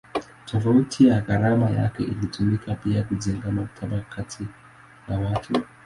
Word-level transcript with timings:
Tofauti 0.45 1.07
ya 1.07 1.21
gharama 1.21 1.69
yake 1.69 2.03
inatumika 2.03 2.75
pia 2.75 3.03
kujenga 3.03 3.51
matabaka 3.51 4.15
kati 4.15 4.47
ya 5.09 5.19
watu. 5.19 5.53